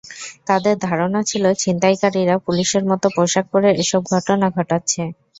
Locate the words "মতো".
2.85-3.07